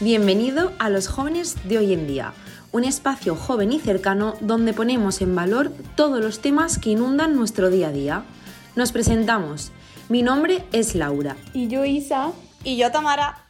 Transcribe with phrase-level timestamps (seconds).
[0.00, 2.32] Bienvenido a los jóvenes de hoy en día,
[2.72, 7.70] un espacio joven y cercano donde ponemos en valor todos los temas que inundan nuestro
[7.70, 8.24] día a día.
[8.74, 9.70] Nos presentamos.
[10.08, 11.36] Mi nombre es Laura.
[11.54, 12.32] Y yo Isa.
[12.64, 13.44] Y yo Tamara.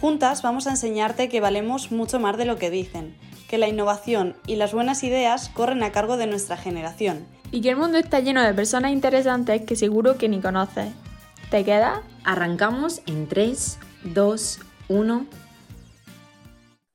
[0.00, 3.16] Juntas vamos a enseñarte que valemos mucho más de lo que dicen,
[3.48, 7.24] que la innovación y las buenas ideas corren a cargo de nuestra generación.
[7.52, 10.88] Y que el mundo está lleno de personas interesantes que seguro que ni conoces.
[11.50, 12.02] ¿Te queda?
[12.24, 14.58] Arrancamos en 3, 2,
[14.88, 15.26] 1.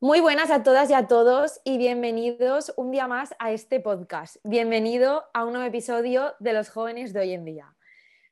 [0.03, 4.37] Muy buenas a todas y a todos y bienvenidos un día más a este podcast.
[4.43, 7.75] Bienvenido a un nuevo episodio de los jóvenes de hoy en día.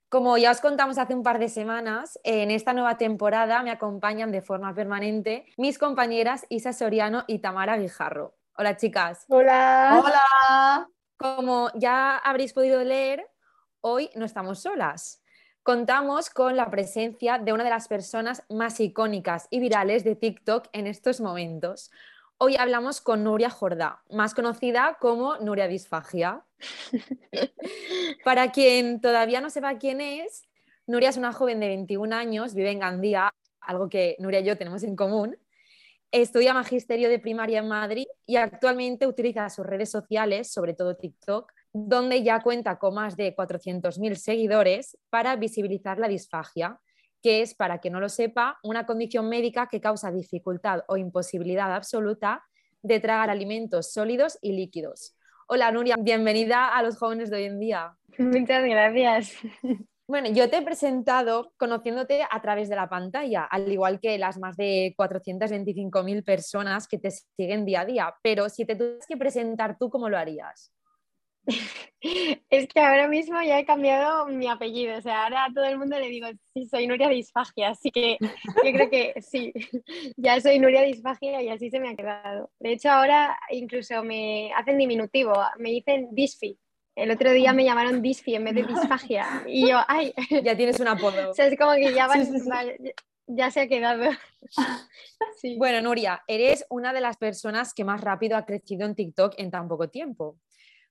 [0.09, 4.31] Como ya os contamos hace un par de semanas, en esta nueva temporada me acompañan
[4.31, 8.33] de forma permanente mis compañeras Isa Soriano y Tamara Guijarro.
[8.57, 9.25] Hola chicas.
[9.29, 10.01] Hola.
[10.03, 10.89] Hola.
[11.17, 13.29] Como ya habréis podido leer,
[13.81, 15.21] hoy no estamos solas
[15.69, 20.65] contamos con la presencia de una de las personas más icónicas y virales de TikTok
[20.73, 21.91] en estos momentos.
[22.39, 26.43] Hoy hablamos con Nuria Jordá, más conocida como Nuria Disfagia.
[28.25, 30.41] Para quien todavía no sepa quién es,
[30.87, 34.57] Nuria es una joven de 21 años, vive en Gandía, algo que Nuria y yo
[34.57, 35.37] tenemos en común.
[36.11, 41.53] Estudia magisterio de primaria en Madrid y actualmente utiliza sus redes sociales, sobre todo TikTok,
[41.73, 46.79] donde ya cuenta con más de 400.000 seguidores para visibilizar la disfagia,
[47.21, 51.73] que es, para que no lo sepa, una condición médica que causa dificultad o imposibilidad
[51.73, 52.43] absoluta
[52.81, 55.15] de tragar alimentos sólidos y líquidos.
[55.47, 57.93] Hola Nuria, bienvenida a los jóvenes de hoy en día.
[58.17, 59.33] Muchas gracias.
[60.07, 64.39] Bueno, yo te he presentado conociéndote a través de la pantalla, al igual que las
[64.39, 69.17] más de 425.000 personas que te siguen día a día, pero si te tuvieras que
[69.17, 70.73] presentar tú, ¿cómo lo harías?
[72.49, 75.77] Es que ahora mismo ya he cambiado mi apellido, o sea, ahora a todo el
[75.77, 79.51] mundo le digo, sí, soy Nuria Disfagia, así que yo creo que sí,
[80.17, 82.51] ya soy Nuria Disfagia y así se me ha quedado.
[82.59, 86.57] De hecho, ahora incluso me hacen diminutivo, me dicen Disfi.
[86.95, 90.13] El otro día me llamaron Disfi en vez de Disfagia y yo, ay.
[90.43, 91.31] Ya tienes un apodo.
[91.31, 92.07] O sea, es como que ya,
[93.27, 94.09] ya se ha quedado.
[95.57, 99.51] Bueno, Nuria, eres una de las personas que más rápido ha crecido en TikTok en
[99.51, 100.37] tan poco tiempo.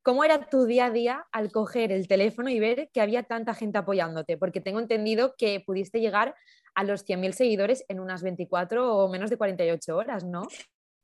[0.08, 3.52] ¿Cómo era tu día a día al coger el teléfono y ver que había tanta
[3.52, 4.38] gente apoyándote?
[4.38, 6.34] Porque tengo entendido que pudiste llegar
[6.74, 10.44] a los 100.000 seguidores en unas 24 o menos de 48 horas, ¿no?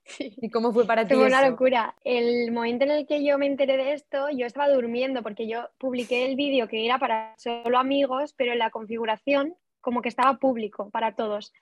[0.06, 0.34] Sí.
[0.38, 1.15] ¿Y cómo fue para ti?
[1.16, 1.94] Fue una locura.
[2.03, 5.69] El momento en el que yo me enteré de esto, yo estaba durmiendo porque yo
[5.76, 10.38] publiqué el vídeo que era para solo amigos, pero en la configuración como que estaba
[10.38, 11.53] público para todos.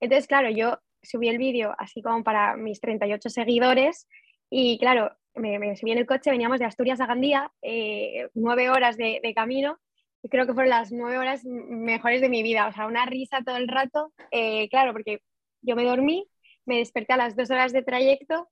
[0.00, 4.08] Entonces, claro, yo subí el vídeo así como para mis 38 seguidores
[4.48, 8.96] y claro, me, subí en el coche, veníamos de Asturias a Gandía, eh, nueve horas
[8.96, 9.78] de, camino,
[10.22, 13.42] y creo que fueron las nueve horas mejores de mi vida, o sea, una risa
[13.44, 15.22] todo el rato, eh, claro, porque
[15.62, 16.28] yo me dormí,
[16.66, 18.48] me desperté a las dos horas de trayecto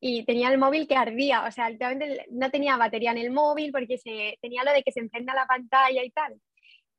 [0.00, 3.70] y tenía el móvil que ardía, o sea, literalmente no tenía batería en el móvil
[3.70, 6.40] porque se, tenía lo de que se encienda la pantalla y tal.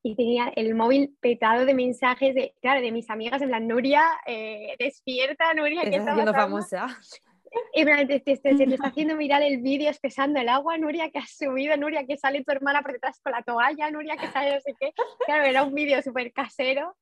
[0.04, 4.04] Y tenía el móvil petado de mensajes de, claro, de mis amigas en la Nuria,
[4.26, 6.88] eh, despierta, Nuria, que haciendo famosa.
[7.74, 11.32] Y te, te, te, está haciendo mirar el vídeo espesando el agua, Nuria, que has
[11.32, 14.60] subido, Nuria, que sale tu hermana por detrás con la toalla, Nuria, que sale no
[14.62, 14.94] sé qué.
[15.26, 16.96] Claro, era un vídeo súper casero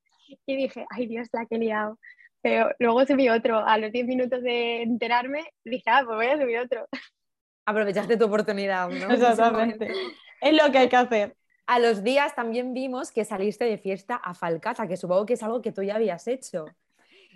[0.46, 1.98] y dije, ay Dios, la que he liado.
[2.42, 6.38] Pero luego subí otro, a los 10 minutos de enterarme, dije, ah, pues voy a
[6.38, 6.86] subir otro.
[7.66, 9.10] Aprovechaste tu oportunidad, ¿no?
[9.10, 9.92] Exactamente.
[10.40, 11.36] Es lo que hay que hacer.
[11.66, 15.42] A los días también vimos que saliste de fiesta a Falcata, que supongo que es
[15.42, 16.64] algo que tú ya habías hecho.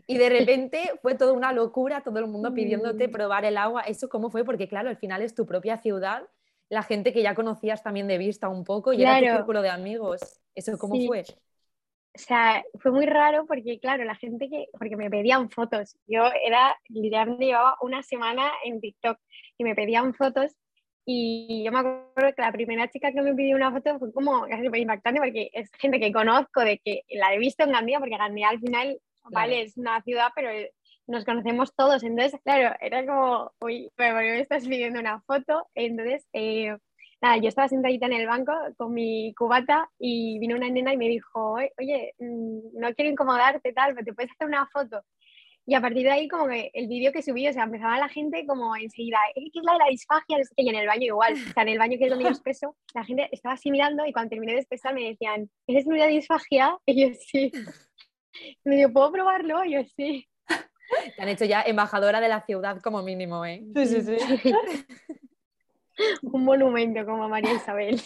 [0.07, 3.11] Y de repente fue toda una locura, todo el mundo pidiéndote mm.
[3.11, 3.83] probar el agua.
[3.83, 4.45] ¿Eso cómo fue?
[4.45, 6.25] Porque claro, al final es tu propia ciudad,
[6.69, 9.71] la gente que ya conocías también de vista un poco y era tu círculo de
[9.71, 10.41] amigos.
[10.55, 11.25] ¿Eso cómo fue?
[12.17, 15.97] O sea, fue muy raro porque, claro, la gente que, porque me pedían fotos.
[16.07, 19.19] Yo era, literalmente llevaba una semana en TikTok
[19.59, 20.53] y me pedían fotos
[21.07, 24.47] y yo me acuerdo que la primera chica que me pidió una foto fue como
[24.47, 27.99] casi súper impactante porque es gente que conozco, de que la he visto en Gandía,
[27.99, 28.99] porque Gandía al final
[29.31, 30.51] vale, es una ciudad, pero
[31.07, 32.03] nos conocemos todos.
[32.03, 35.67] Entonces, claro, era como, uy, pero me estás pidiendo una foto?
[35.75, 36.77] Entonces, eh,
[37.21, 40.97] nada, yo estaba sentadita en el banco con mi cubata y vino una nena y
[40.97, 45.03] me dijo, oye, mm, no quiero incomodarte, tal, pero te puedes hacer una foto.
[45.67, 48.11] Y a partir de ahí, como que el vídeo que subí, o sea, empezaba la
[48.11, 50.37] gente como enseguida, ¿qué es la de la disfagia?
[50.57, 52.77] y en el baño igual, o sea, en el baño que es donde yo expreso,
[52.95, 56.77] la gente estaba así mirando y cuando terminé de expresar me decían, ¿eres una disfagia?
[56.85, 57.51] Y yo sí.
[58.65, 59.65] Me dijo, ¿puedo probarlo?
[59.65, 60.27] yo sí.
[61.17, 63.65] Te han hecho ya embajadora de la ciudad como mínimo, ¿eh?
[63.75, 64.17] Sí, sí, sí.
[66.23, 68.01] Un monumento como María Isabel.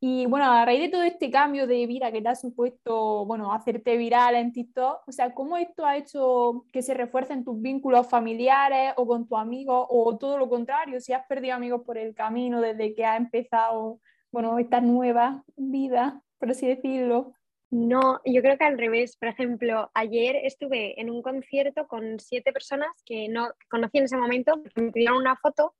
[0.00, 3.52] Y bueno, a raíz de todo este cambio de vida que te ha supuesto, bueno,
[3.52, 8.08] hacerte viral en TikTok, o sea, ¿cómo esto ha hecho que se refuercen tus vínculos
[8.08, 12.14] familiares o con tus amigos o todo lo contrario, si has perdido amigos por el
[12.14, 14.00] camino desde que ha empezado,
[14.32, 17.34] bueno, esta nueva vida, por así decirlo?
[17.70, 19.16] No, yo creo que al revés.
[19.16, 24.16] Por ejemplo, ayer estuve en un concierto con siete personas que no conocí en ese
[24.16, 25.74] momento, me pidieron una foto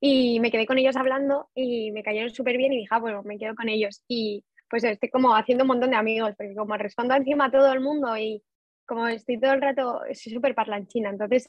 [0.00, 3.22] y me quedé con ellos hablando y me cayeron súper bien y dije, ah, bueno,
[3.24, 4.04] me quedo con ellos.
[4.06, 7.72] Y pues estoy como haciendo un montón de amigos, porque como respondo encima a todo
[7.72, 8.42] el mundo y
[8.86, 11.46] como estoy todo el rato, soy súper parlanchina, entonces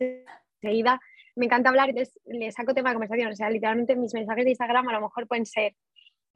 [0.61, 0.99] enseguida
[1.35, 3.31] me encanta hablar y le saco tema de conversación.
[3.31, 5.73] O sea, literalmente mis mensajes de Instagram a lo mejor pueden ser,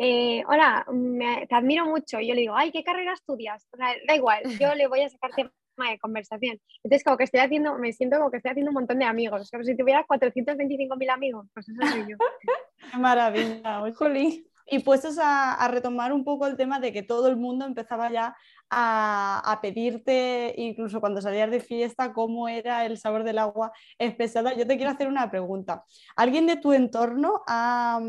[0.02, 0.86] eh, hola,
[1.48, 2.22] te admiro mucho.
[2.22, 3.68] Y yo le digo, ay, ¿qué carrera estudias?
[3.74, 6.58] O sea, da igual, yo le voy a sacar tema de conversación.
[6.84, 9.50] Entonces, como que estoy haciendo, me siento como que estoy haciendo un montón de amigos.
[9.52, 12.18] Como si tuviera 425.000 amigos, pues eso soy yo.
[12.92, 14.46] Qué maravilla, Juli.
[14.72, 18.10] Y puestos a, a, retomar un poco el tema de que todo el mundo empezaba
[18.10, 18.38] ya
[18.70, 24.56] a, pedirte, incluso cuando salías de fiesta, cómo era el sabor del agua espesada.
[24.56, 25.86] Yo te quiero hacer una pregunta.
[26.16, 28.00] ¿Alguien de tu entorno ha,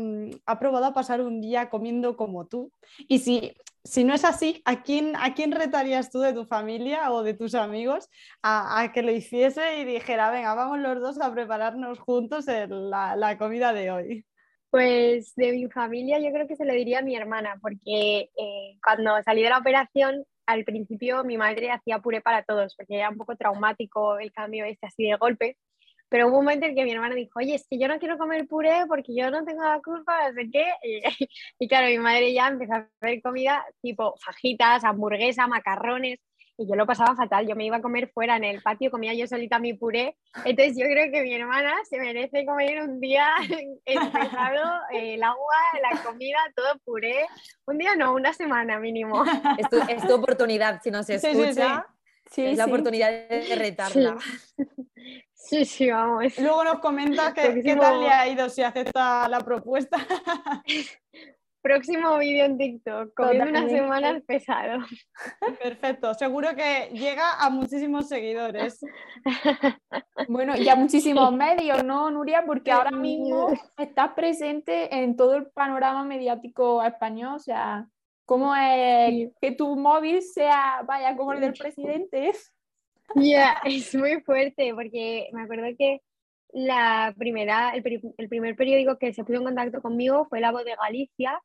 [0.45, 2.71] ha probado a pasar un día comiendo como tú?
[3.07, 3.53] Y si,
[3.83, 7.33] si no es así, ¿a quién, ¿a quién retarías tú de tu familia o de
[7.33, 8.09] tus amigos
[8.41, 13.15] a, a que lo hiciese y dijera, venga, vamos los dos a prepararnos juntos la,
[13.15, 14.25] la comida de hoy?
[14.71, 18.77] Pues de mi familia yo creo que se lo diría a mi hermana, porque eh,
[18.81, 23.09] cuando salí de la operación al principio mi madre hacía puré para todos, porque era
[23.09, 25.57] un poco traumático el cambio este así de golpe.
[26.09, 28.17] Pero hubo un momento en que mi hermana dijo, oye, es que yo no quiero
[28.17, 30.65] comer puré porque yo no tengo la culpa, no sé qué.
[31.59, 36.19] Y, claro, mi madre ya empezó a hacer comida tipo fajitas, hamburguesa, macarrones
[36.57, 37.47] y yo lo pasaba fatal.
[37.47, 40.17] Yo me iba a comer fuera en el patio, comía yo solita mi puré.
[40.45, 43.27] Entonces yo creo que mi hermana se merece comer un día
[43.85, 47.25] empezado el agua, la comida, todo puré.
[47.65, 49.23] Un día no, una semana mínimo.
[49.57, 51.85] Es tu, oportunidad, si no se escucha.
[52.29, 54.17] Sí, es la oportunidad de retarla.
[55.33, 56.37] Sí, sí, vamos.
[56.37, 59.97] Luego nos comentas qué, qué tal le ha ido si acepta la propuesta.
[61.61, 64.79] Próximo vídeo en TikTok, comiendo unas semanas pesado.
[65.61, 68.79] Perfecto, seguro que llega a muchísimos seguidores.
[70.27, 72.43] Bueno, y a muchísimos medios, ¿no, Nuria?
[72.45, 77.87] Porque ahora mismo estás presente en todo el panorama mediático español, o sea,
[78.25, 82.31] ¿cómo es que tu móvil sea, vaya, como el del presidente?
[83.15, 86.01] Ya, es muy fuerte, porque me acuerdo que
[86.53, 90.65] la primera, el, el, primer periódico que se puso en contacto conmigo fue La Voz
[90.65, 91.41] de Galicia,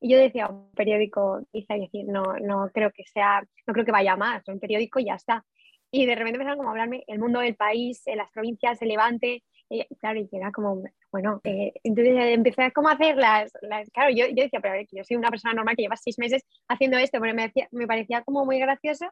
[0.00, 3.92] y yo decía, un periódico, quizá, decir, no, no creo que sea, no creo que
[3.92, 5.44] vaya más, un periódico y ya está.
[5.90, 9.42] Y de repente empezaron como a hablarme el mundo del país, las provincias, el Levante,
[9.68, 14.10] y, claro, y era como, bueno, eh, entonces empecé a como hacer las, las claro,
[14.10, 16.42] yo, yo, decía, pero a ver, yo soy una persona normal que lleva seis meses
[16.68, 19.06] haciendo esto, pero me, decía, me parecía como muy gracioso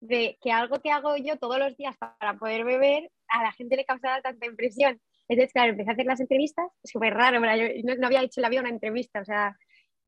[0.00, 3.76] de que algo que hago yo todos los días para poder beber, a la gente
[3.76, 5.00] le causaba tanta impresión.
[5.28, 8.48] Entonces, claro, empecé a hacer las entrevistas, súper raro, yo no, no, había hecho la
[8.48, 9.56] vida una entrevista, o sea,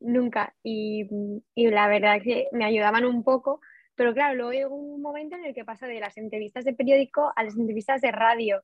[0.05, 0.55] nunca.
[0.63, 1.09] Y,
[1.55, 3.61] y, la verdad que me ayudaban un poco,
[3.95, 7.33] pero claro, luego llegó un momento en el que pasa de las entrevistas de periódico
[7.37, 8.63] a las entrevistas de radio.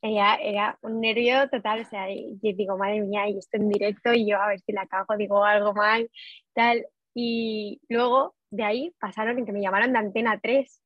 [0.00, 4.12] Era, era un nervio total, o sea, y, digo, madre mía, y esto en directo,
[4.12, 6.08] y yo a ver si la cago, digo algo mal,
[6.54, 6.86] tal.
[7.14, 10.82] Y luego de ahí pasaron en que me llamaron de Antena 3.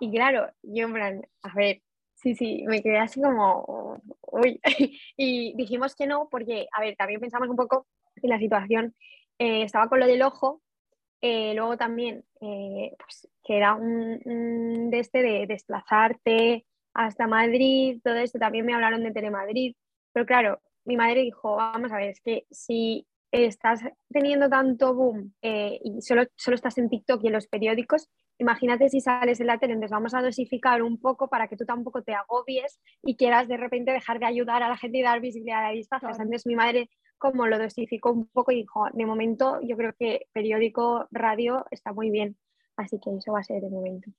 [0.00, 1.82] Y claro, yo en plan, a ver,
[2.14, 4.00] sí, sí, me quedé así como,
[4.32, 4.60] uy.
[5.16, 7.86] y dijimos que no, porque, a ver, también pensamos un poco
[8.22, 8.94] en la situación
[9.40, 10.60] eh, estaba con lo del ojo,
[11.22, 18.16] eh, luego también eh, pues, que era un, de este de desplazarte hasta Madrid, todo
[18.16, 19.76] esto, también me hablaron de Telemadrid,
[20.12, 23.80] pero claro, mi madre dijo, vamos a ver, es que si estás
[24.10, 29.00] teniendo tanto boom y solo, solo estás en TikTok y en los periódicos, imagínate si
[29.00, 32.12] sales en la tele, entonces vamos a dosificar un poco para que tú tampoco te
[32.12, 35.68] agobies y quieras de repente dejar de ayudar a la gente y dar visibilidad a
[35.68, 36.10] la distancia.
[36.10, 36.90] Entonces mi madre
[37.20, 41.92] como lo dosificó un poco y dijo, de momento yo creo que periódico, radio está
[41.92, 42.36] muy bien,
[42.76, 44.10] así que eso va a ser de momento.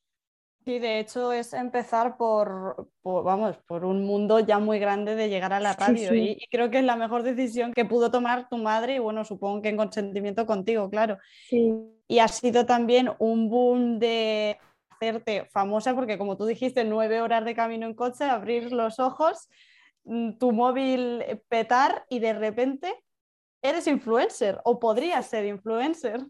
[0.63, 5.51] Sí, de hecho es empezar por, vamos, por un mundo ya muy grande de llegar
[5.53, 8.57] a la radio Y, y, creo que es la mejor decisión que pudo tomar tu
[8.57, 11.17] madre y bueno, supongo que en consentimiento contigo, claro.
[11.49, 11.73] Sí.
[12.07, 17.43] Y ha sido también un boom de hacerte famosa porque como tú dijiste, nueve horas
[17.43, 19.49] de camino en coche, abrir los ojos
[20.03, 22.93] tu móvil petar y de repente
[23.61, 26.25] eres influencer o podrías ser influencer.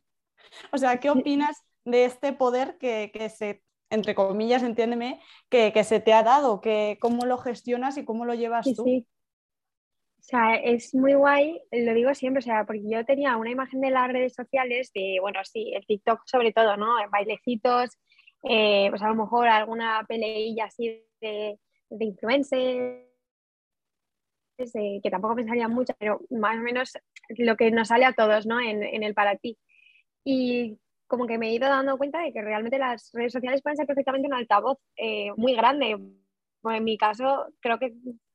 [0.72, 5.84] O sea, ¿qué opinas de este poder que, que se, entre comillas, entiéndeme, que, que,
[5.84, 6.62] se te ha dado?
[6.62, 8.84] Que, ¿Cómo lo gestionas y cómo lo llevas tú?
[8.84, 13.82] O sea, es muy guay, lo digo siempre, o sea, porque yo tenía una imagen
[13.82, 17.00] de las redes sociales de, bueno, sí, el TikTok sobre todo, ¿no?
[17.04, 17.98] En bailecitos,
[18.44, 21.60] eh, pues a lo mejor alguna peleilla así de,
[21.90, 23.11] de influencers,
[24.76, 26.94] eh, que tampoco pensaría mucho, pero más o menos
[27.30, 28.60] lo que nos sale a todos, ¿no?
[28.60, 29.58] En, en el para ti.
[30.24, 30.78] Y
[31.12, 33.86] como que me he ido dando cuenta de que realmente las redes sociales pueden ser
[33.86, 35.98] perfectamente un altavoz eh, muy grande.
[36.64, 37.94] Bueno, en mi caso, creo que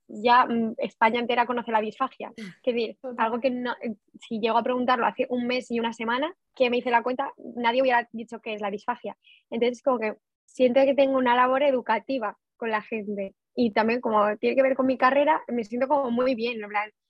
[0.09, 2.35] ya mm, España entera conoce la disfagia.
[2.37, 5.95] Es decir, algo que no, eh, si llego a preguntarlo hace un mes y una
[5.95, 9.17] semana que me hice la cuenta, nadie hubiera dicho que es la disfagia.
[9.49, 10.15] Entonces, como que
[10.45, 14.77] siento que tengo una labor educativa con la gente y también como tiene que ver
[14.77, 16.61] con mi carrera, me siento como muy bien.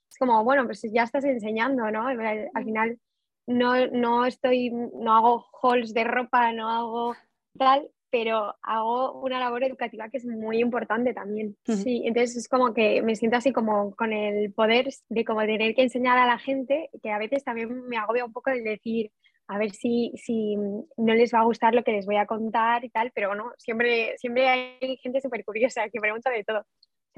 [0.09, 2.07] Es como, bueno, pues ya estás enseñando, ¿no?
[2.07, 2.99] Al final
[3.47, 7.17] no, no estoy, no hago halls de ropa, no hago
[7.59, 11.57] tal, pero hago una labor educativa que es muy importante también.
[11.65, 15.75] Sí, entonces es como que me siento así como con el poder de como tener
[15.75, 19.11] que enseñar a la gente, que a veces también me agobia un poco el decir,
[19.49, 22.85] a ver si, si no les va a gustar lo que les voy a contar
[22.85, 26.65] y tal, pero bueno, siempre, siempre hay gente súper curiosa que pregunta de todo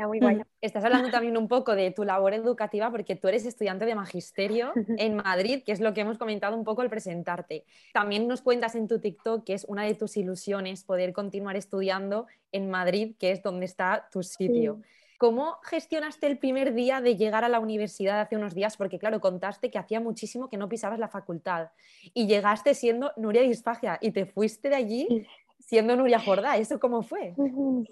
[0.06, 0.40] muy guay.
[0.60, 4.72] Estás hablando también un poco de tu labor educativa porque tú eres estudiante de magisterio
[4.98, 7.64] en Madrid, que es lo que hemos comentado un poco al presentarte.
[7.92, 12.26] También nos cuentas en tu TikTok que es una de tus ilusiones poder continuar estudiando
[12.52, 14.80] en Madrid, que es donde está tu sitio.
[15.18, 18.76] ¿Cómo gestionaste el primer día de llegar a la universidad hace unos días?
[18.76, 21.70] Porque claro, contaste que hacía muchísimo que no pisabas la facultad
[22.14, 25.26] y llegaste siendo Nuria Disfagia y te fuiste de allí
[25.58, 26.56] siendo Nuria Jordá.
[26.56, 27.34] ¿Eso cómo fue?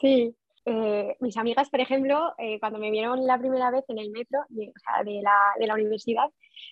[0.00, 4.10] Sí, eh, mis amigas, por ejemplo, eh, cuando me vieron la primera vez en el
[4.10, 4.72] metro de,
[5.66, 6.30] la, universidad,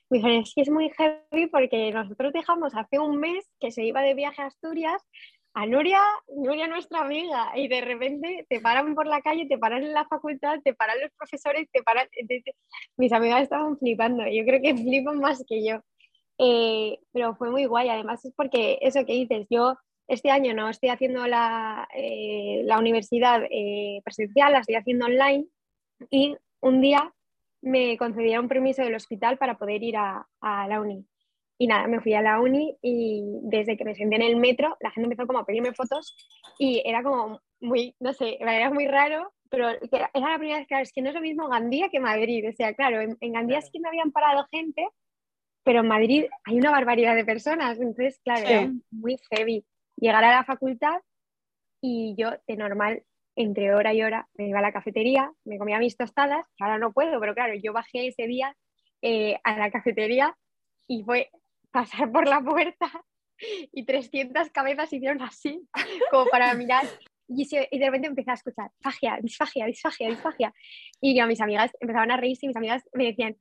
[0.08, 3.84] me dijeron, es que es muy heavy porque nosotros dejamos hace un mes que se
[3.84, 5.02] iba de viaje a Asturias
[5.54, 9.84] a Nuria, Nuria nuestra amiga, y de repente te paran por la calle, te paran
[9.84, 12.08] en la facultad, te paran los profesores, te paran...
[12.96, 15.80] Mis amigas estaban flipando, yo creo que flipan más que yo.
[16.38, 19.76] Eh, pero fue muy guay, además es porque eso que dices, yo
[20.08, 25.46] este año no estoy haciendo la, eh, la universidad eh, presencial, la estoy haciendo online
[26.10, 27.14] y un día
[27.62, 31.06] me concedieron permiso del hospital para poder ir a, a, la uni.
[31.56, 34.76] Y nada, me fui a la uni y desde que me senté en el metro,
[34.80, 36.16] la gente empezó como a pedirme fotos
[36.58, 40.82] y era como muy, no sé, era muy raro, pero era la primera vez, claro,
[40.82, 42.48] es que no es lo mismo Gandía que Madrid.
[42.48, 44.88] O sea, claro, en, en Gandía sí que me habían parado gente,
[45.62, 49.64] pero en Madrid hay una barbaridad de personas, entonces, claro, era muy heavy
[49.96, 51.00] llegar a la facultad
[51.80, 53.04] y yo de normal
[53.36, 56.78] entre hora y hora me iba a la cafetería, me comía mis tostadas, que ahora
[56.78, 58.56] no puedo, pero claro, yo bajé ese día
[59.02, 60.36] eh, a la cafetería
[60.86, 61.30] y fue
[61.74, 62.88] pasar por la puerta
[63.72, 65.68] y 300 cabezas hicieron así,
[66.10, 66.86] como para mirar.
[67.26, 70.54] Y, de repente empecé a escuchar, fagia, disfagia, disfagia, disfagia.
[71.00, 73.36] Y yo, mis amigas empezaban a reírse y mis amigas me decían,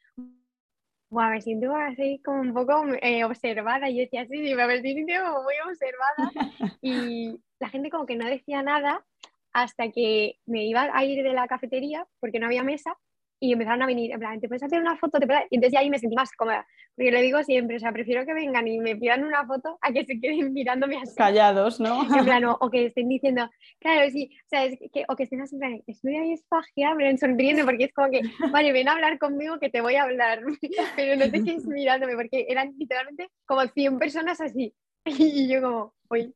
[1.11, 3.89] me siento así como un poco eh, observada.
[3.89, 6.77] Y yo decía, sí, sí, me estoy sintiendo como muy observada.
[6.81, 9.05] Y la gente como que no decía nada
[9.51, 12.97] hasta que me iba a ir de la cafetería porque no había mesa
[13.43, 15.19] y empezaron a venir, en plan, ¿te puedes hacer una foto?
[15.19, 17.91] ¿Te Y entonces ya ahí me sentí más cómoda, porque le digo siempre, o sea,
[17.91, 21.13] prefiero que vengan y me pidan una foto a que se queden mirándome así.
[21.13, 22.03] Callados, ¿no?
[22.03, 25.41] En plan, o, que estén diciendo, claro, sí, o sea, es que, o que estén
[25.41, 28.21] así, en plan, estoy ahí espagia, me sonriendo, porque es como que,
[28.53, 30.39] vale, ven a hablar conmigo que te voy a hablar,
[30.95, 34.73] pero no te quedes mirándome, porque eran literalmente como 100 personas así,
[35.03, 36.33] y yo como, uy,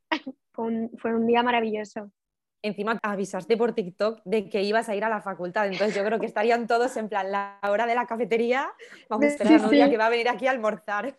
[0.51, 2.11] fue un día maravilloso
[2.61, 6.19] encima avisaste por TikTok de que ibas a ir a la facultad, entonces yo creo
[6.19, 8.71] que estarían todos en plan, la hora de la cafetería,
[9.09, 11.17] vamos a esperar a Nuria que va a venir aquí a almorzar.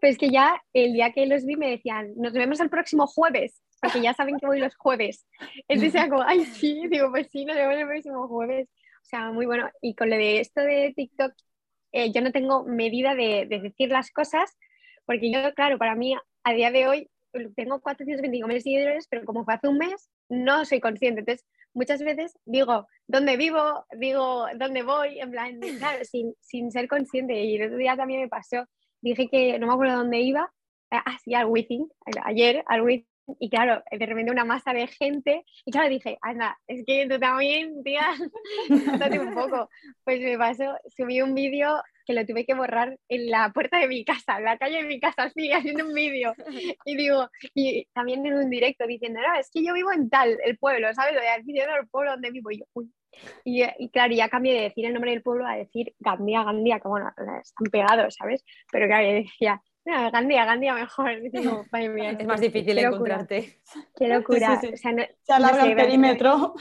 [0.00, 3.62] Pues que ya el día que los vi me decían, nos vemos el próximo jueves,
[3.80, 5.26] porque ya saben que voy los jueves.
[5.68, 8.68] Entonces era como, ay, sí, digo, pues sí, nos vemos el próximo jueves.
[9.02, 9.68] O sea, muy bueno.
[9.82, 11.32] Y con lo de esto de TikTok,
[11.92, 14.56] eh, yo no tengo medida de, de decir las cosas,
[15.04, 17.10] porque yo, claro, para mí a día de hoy
[17.54, 21.20] tengo 425 mil seguidores, pero como fue hace un mes, no soy consciente.
[21.20, 26.88] Entonces, muchas veces digo dónde vivo, digo dónde voy, en plan, claro, sin, sin ser
[26.88, 27.42] consciente.
[27.42, 28.66] Y el otro día también me pasó,
[29.00, 30.52] dije que no me acuerdo dónde iba,
[30.90, 31.88] ah, sí, al Withing,
[32.24, 33.06] ayer al Withing,
[33.38, 37.18] y claro, de repente una masa de gente, y claro, dije, anda, es que tú
[37.18, 38.06] también, tía,
[38.98, 39.68] date un poco.
[40.04, 41.80] Pues me pasó, subí un vídeo
[42.10, 44.88] que lo tuve que borrar en la puerta de mi casa, en la calle de
[44.88, 46.34] mi casa, así, haciendo un vídeo.
[46.84, 50.38] Y digo, y también en un directo diciendo, no, es que yo vivo en tal,
[50.44, 51.14] el pueblo, ¿sabes?
[51.14, 52.50] Lo de diciendo el pueblo donde vivo.
[52.50, 52.90] Y yo, uy.
[53.44, 56.80] Y, y, claro, ya cambié de decir el nombre del pueblo a decir Gandía, Gandía,
[56.80, 57.10] que bueno,
[57.42, 58.44] están pegados, ¿sabes?
[58.72, 61.10] Pero claro, yo decía, No, Gandía, Gandía mejor.
[61.32, 63.60] Digo, madre mía, Es más difícil qué locura, encontrarte.
[63.96, 64.60] Qué locura.
[64.60, 64.74] Sí, sí, sí.
[64.74, 66.54] O sea, no- Se alarga no sé, el perímetro.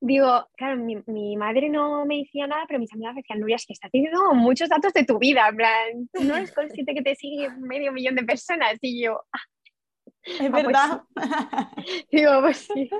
[0.00, 3.56] Digo, claro, mi, mi madre no me decía nada, pero mis amigas me decían, Nuria,
[3.56, 6.94] es que estás diciendo muchos datos de tu vida, en plan, tú no eres consciente
[6.94, 8.78] que te sigue medio millón de personas.
[8.80, 9.40] Y yo, ah,
[10.24, 11.02] Es pues verdad.
[12.10, 12.90] digo, pues sí.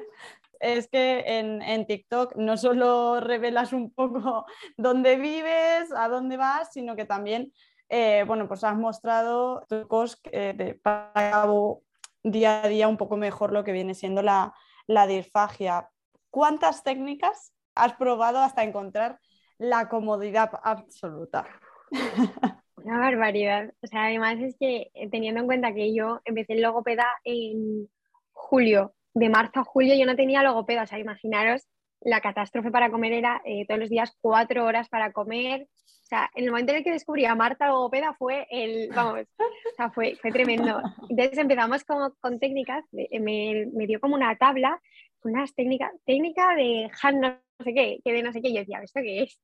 [0.61, 4.47] es que en, en TikTok no solo revelas un poco
[4.77, 7.53] dónde vives, a dónde vas, sino que también,
[7.89, 11.83] eh, bueno, pues has mostrado trucos eh, de, para cabo
[12.23, 14.55] día a día un poco mejor lo que viene siendo la,
[14.87, 15.89] la disfagia.
[16.31, 19.21] ¿Cuántas técnicas has probado hasta encontrar
[19.59, 21.47] la comodidad absoluta?
[22.77, 23.73] Una barbaridad.
[23.83, 27.89] O sea, además es que eh, teniendo en cuenta que yo empecé el logopeda en
[28.33, 30.83] julio, de marzo a julio yo no tenía logopeda.
[30.83, 31.67] O sea, imaginaros,
[32.05, 35.63] la catástrofe para comer era eh, todos los días cuatro horas para comer.
[35.63, 39.21] O sea, en el momento en el que descubrí a Marta logopeda fue el, vamos,
[39.39, 40.81] o sea, fue, fue tremendo.
[41.09, 44.81] Entonces empezamos como, con técnicas, me, me dio como una tabla,
[45.25, 48.81] unas técnicas, técnica de hand no sé qué, que de no sé qué, yo decía,
[48.83, 49.41] ¿esto qué es?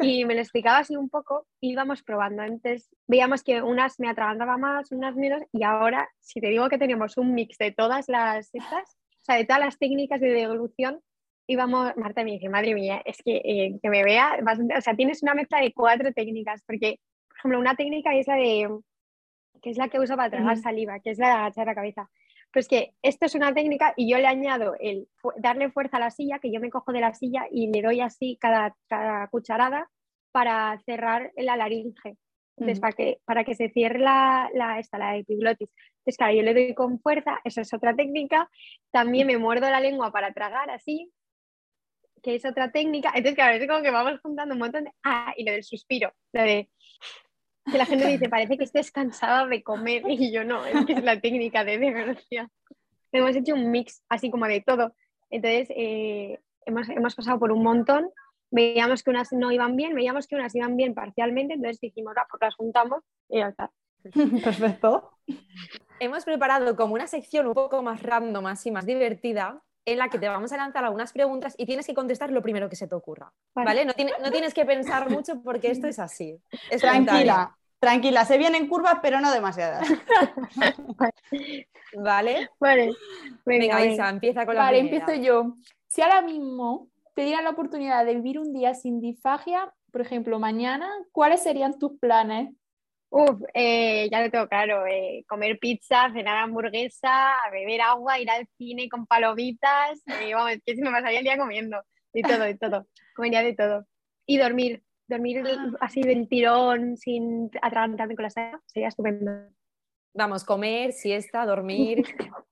[0.00, 2.42] y me lo explicaba así un poco, íbamos probando.
[2.42, 6.78] Antes veíamos que unas me atragantaba más, unas menos, y ahora, si te digo que
[6.78, 11.00] tenemos un mix de todas las estas, o sea, de todas las técnicas de devolución,
[11.46, 14.38] íbamos, Marta me dice, madre mía, es que eh, que me vea,
[14.76, 18.36] o sea, tienes una mezcla de cuatro técnicas, porque, por ejemplo, una técnica es la
[18.36, 18.68] de,
[19.62, 20.62] que es la que uso para tragar Ujú.
[20.62, 22.10] saliva, que es la de agachar la cabeza.
[22.52, 25.08] Pues que esto es una técnica y yo le añado el
[25.38, 28.00] darle fuerza a la silla, que yo me cojo de la silla y le doy
[28.00, 29.90] así cada, cada cucharada
[30.30, 32.16] para cerrar la laringe.
[32.56, 32.80] Entonces, Ujú.
[32.82, 35.68] para, que, para que se cierre la, la, esta, la epiglotis.
[35.98, 38.48] Entonces, claro, yo le doy con fuerza, eso es otra técnica.
[38.92, 41.10] También me muerdo la lengua para tragar así,
[42.24, 43.10] que es otra técnica.
[43.10, 44.92] Entonces, claro, es como que vamos juntando un montón de...
[45.04, 46.70] Ah, y lo del suspiro, lo de...
[47.70, 50.02] Que la gente dice, parece que estés cansada de comer.
[50.08, 52.50] Y yo no, es que es la técnica de devolución.
[53.12, 54.94] Hemos hecho un mix así como de todo.
[55.30, 58.10] Entonces, eh, hemos, hemos pasado por un montón.
[58.50, 61.54] Veíamos que unas no iban bien, veíamos que unas iban bien parcialmente.
[61.54, 63.70] Entonces dijimos, ah, pues las juntamos y ya está.
[64.44, 65.10] Perfecto.
[66.00, 70.18] Hemos preparado como una sección un poco más random, así más divertida, en la que
[70.18, 72.94] te vamos a lanzar algunas preguntas y tienes que contestar lo primero que se te
[72.94, 73.32] ocurra.
[73.54, 73.66] Vale.
[73.66, 73.84] ¿Vale?
[73.84, 76.40] No, tiene- no tienes que pensar mucho porque esto es así.
[76.70, 77.04] espontáneo.
[77.04, 78.24] Tranquila, tranquila.
[78.24, 79.86] Se vienen curvas, pero no demasiadas.
[81.96, 82.48] ¿Vale?
[82.58, 82.92] Vale,
[83.44, 85.04] Venga, venga, Isa, empieza con la Vale, primera.
[85.04, 85.54] empiezo yo.
[85.86, 90.38] Si ahora mismo te dieran la oportunidad de vivir un día sin disfagia, por ejemplo,
[90.40, 92.52] mañana, ¿cuáles serían tus planes?
[93.16, 98.48] Uf, eh, ya lo tengo claro, eh, comer pizza, cenar hamburguesa, beber agua, ir al
[98.58, 101.80] cine con palomitas, eh, vamos, que si me pasaría el día comiendo,
[102.12, 103.86] de todo, de todo, comería de todo.
[104.26, 105.44] Y dormir, dormir
[105.78, 109.30] así del tirón, sin atragantarme con la sala, sería estupendo.
[110.12, 112.02] Vamos, comer, siesta, dormir.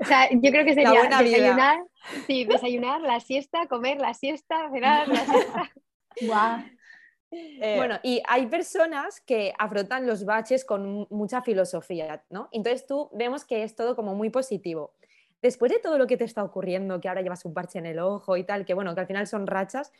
[0.00, 1.18] O sea, yo creo que sería vida.
[1.18, 1.78] desayunar,
[2.26, 5.70] sí, desayunar, la siesta, comer, la siesta, cenar, la siesta.
[6.22, 6.60] Guau.
[7.30, 12.48] Eh, Bueno, y hay personas que afrontan los baches con mu- mucha filosofía, ¿no?
[12.52, 14.94] Entonces tú vemos que es todo como muy positivo.
[15.42, 17.98] Después de todo lo que te está ocurriendo, que ahora llevas un parche en el
[17.98, 19.92] ojo y tal, que bueno, que al final son rachas,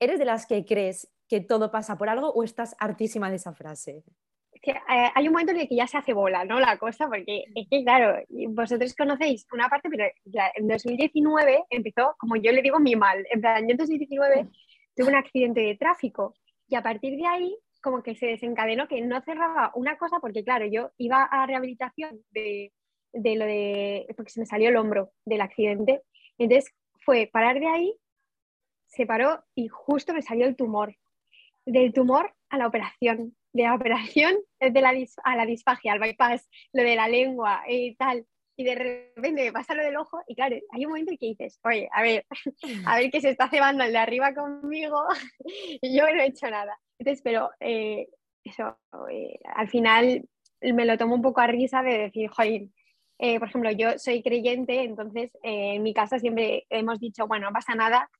[0.00, 3.52] ¿eres de las que crees que todo pasa por algo o estás hartísima de esa
[3.52, 4.02] frase?
[4.60, 4.74] Eh,
[5.14, 6.58] hay un momento en el que ya se hace bola, ¿no?
[6.58, 10.04] La cosa, porque es que, claro, vosotros conocéis una parte, pero
[10.56, 13.24] en 2019 empezó, como yo le digo, mi mal.
[13.30, 14.48] En plan, yo en 2019
[14.96, 16.34] tuve un accidente de tráfico
[16.68, 20.44] y a partir de ahí, como que se desencadenó que no cerraba una cosa, porque,
[20.44, 22.72] claro, yo iba a rehabilitación de,
[23.12, 24.06] de lo de.
[24.16, 26.02] porque se me salió el hombro del accidente.
[26.36, 26.72] Entonces,
[27.04, 27.94] fue parar de ahí,
[28.86, 30.94] se paró y justo me salió el tumor.
[31.64, 36.48] Del tumor a la operación, de la operación de la a la disfagia, al bypass,
[36.72, 38.26] lo de la lengua y tal.
[38.60, 41.26] Y de repente me pasa lo del ojo y claro, hay un momento en que
[41.26, 42.26] dices, oye, a ver,
[42.86, 45.00] a ver que se está cebando el de arriba conmigo
[45.80, 46.76] y yo no he hecho nada.
[46.98, 48.08] Entonces, pero eh,
[48.42, 48.76] eso,
[49.12, 50.28] eh, al final
[50.60, 52.62] me lo tomo un poco a risa de decir, joder,
[53.20, 57.52] eh, por ejemplo, yo soy creyente, entonces en mi casa siempre hemos dicho, bueno, no
[57.52, 58.10] pasa nada,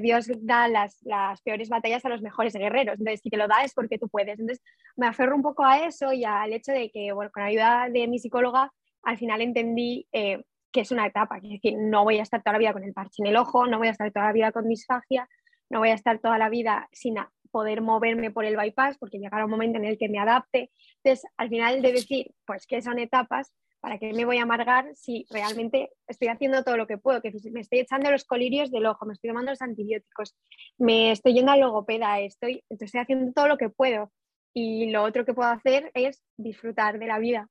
[0.00, 3.62] Dios da las, las peores batallas a los mejores guerreros, entonces si te lo da
[3.62, 4.38] es porque tú puedes.
[4.38, 7.88] Entonces me aferro un poco a eso y al hecho de que, bueno, con ayuda
[7.90, 8.72] de mi psicóloga,
[9.06, 10.42] al final entendí eh,
[10.72, 12.92] que es una etapa, es decir, no voy a estar toda la vida con el
[12.92, 15.28] parche en el ojo, no voy a estar toda la vida con disfagia,
[15.70, 17.14] no voy a estar toda la vida sin
[17.52, 20.70] poder moverme por el bypass, porque llegará un momento en el que me adapte.
[21.02, 24.90] Entonces, al final de decir, pues que son etapas, ¿para qué me voy a amargar
[24.96, 27.22] si realmente estoy haciendo todo lo que puedo?
[27.22, 30.34] Que me estoy echando los colirios del ojo, me estoy tomando los antibióticos,
[30.78, 34.10] me estoy yendo al logopeda, estoy, estoy haciendo todo lo que puedo.
[34.52, 37.48] y lo otro que puedo hacer es disfrutar de la vida.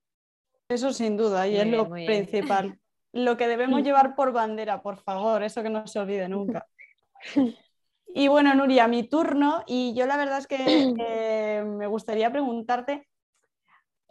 [0.67, 2.79] Eso sin duda, y Muy es lo principal.
[3.13, 3.85] Lo que debemos Sí.
[3.85, 6.67] llevar por bandera, por favor, eso que no se olvide nunca.
[8.17, 10.55] Y bueno, Nuria, mi turno, y yo la verdad es que
[10.99, 13.07] eh, me gustaría preguntarte,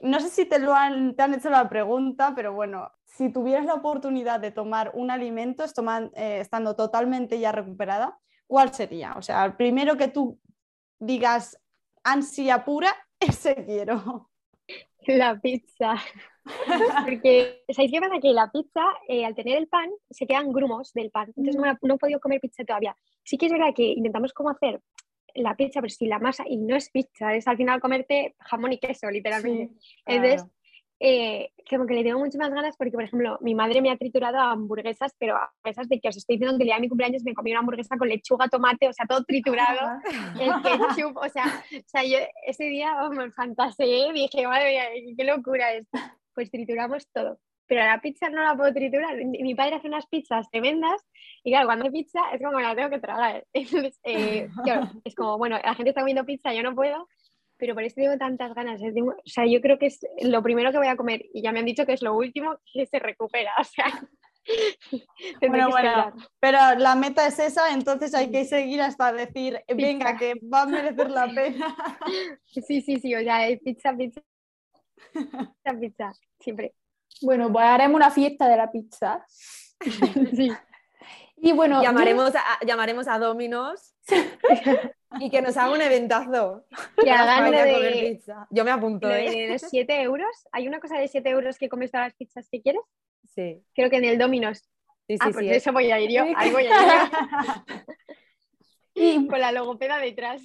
[0.02, 3.64] no sé si te, lo han, te han hecho la pregunta, pero bueno, si tuvieras
[3.64, 9.14] la oportunidad de tomar un alimento estoman- eh, estando totalmente ya recuperada, ¿cuál sería?
[9.16, 10.38] O sea, el primero que tú
[10.98, 11.58] digas
[12.02, 14.30] ansia pura, ese quiero.
[15.06, 15.94] La pizza.
[17.04, 18.20] Porque, ¿sabéis qué pasa?
[18.20, 21.28] Que la pizza, eh, al tener el pan, se quedan grumos del pan.
[21.28, 22.96] Entonces no, me la- no he podido comer pizza todavía.
[23.24, 24.80] Sí que es verdad que intentamos como hacer
[25.34, 28.72] la pizza, pero sin la masa, y no es pizza, es al final comerte jamón
[28.72, 29.74] y queso, literalmente.
[30.06, 30.50] Entonces, Claro.
[31.00, 33.96] eh, como que le tengo muchas más ganas porque, por ejemplo, mi madre me ha
[33.96, 37.24] triturado hamburguesas, pero hamburguesas de que os estoy diciendo que el día de mi cumpleaños
[37.24, 39.80] me comí una hamburguesa con lechuga, tomate, o sea, todo triturado,
[40.40, 45.14] el ketchup, o sea, o sea, yo ese día oh, me fantaseé, dije, madre mía,
[45.16, 45.98] qué locura esto.
[46.34, 47.38] Pues trituramos todo.
[47.66, 49.16] Pero la pizza no la puedo triturar.
[49.24, 51.00] Mi padre hace unas pizzas tremendas
[51.42, 53.44] y claro, cuando hay pizza es como la tengo que tragar.
[53.54, 57.08] Entonces, eh, claro, es como, bueno, la gente está comiendo pizza, yo no puedo,
[57.56, 58.80] pero por eso tengo tantas ganas.
[58.80, 61.52] tengo- o sea, yo creo que es lo primero que voy a comer y ya
[61.52, 63.52] me han dicho que es lo último que se recupera.
[63.60, 69.58] O sea, Bueno, bueno, pero la meta es esa, entonces hay que seguir hasta decir,
[69.74, 71.74] venga, que va a merecer la pena.
[72.44, 74.20] Sí, sí, sí, o sea, pizza, pizza,
[75.12, 76.74] pizza, pizza, siempre.
[77.22, 79.24] Bueno, pues haremos una fiesta de la pizza.
[80.34, 80.50] Sí.
[81.36, 83.94] Y bueno, yo- Llamaremos a, llamaremos a Dominos
[85.20, 86.64] y que nos haga un eventazo.
[86.96, 88.46] Que hagan comer pizza.
[88.50, 89.30] Yo me apunto, ¿eh?
[89.30, 90.30] de los 7 euros.
[90.52, 92.80] Hay una cosa de 7 euros que comes todas las pizzas que quieres.
[93.34, 94.58] Sí, Creo que en el Dominos.
[95.06, 95.18] sí, sí.
[95.20, 96.24] ah, pues es- eso voy a ir yo.
[96.36, 96.70] Ahí voy a
[98.94, 99.28] ir yo.
[99.28, 100.40] Con la logopeda detrás.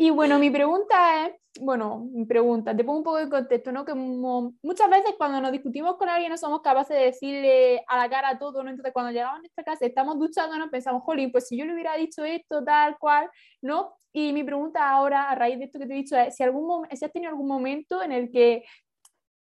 [0.00, 3.84] Y bueno, mi pregunta es, bueno, mi pregunta, te pongo un poco de contexto, ¿no?
[3.84, 8.08] Que muchas veces cuando nos discutimos con alguien no somos capaces de decirle a la
[8.08, 8.70] cara todo, ¿no?
[8.70, 11.96] Entonces cuando llegamos a nuestra casa, estamos duchándonos, pensamos, jolín, pues si yo le hubiera
[11.96, 13.28] dicho esto, tal cual,
[13.60, 13.96] ¿no?
[14.12, 16.86] Y mi pregunta ahora, a raíz de esto que te he dicho, es si, algún
[16.92, 18.62] si has tenido algún momento en el que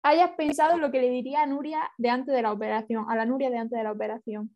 [0.02, 3.16] hayas pensado en lo que le diría a Nuria de antes de la operación, a
[3.16, 4.54] la Nuria de antes de la operación.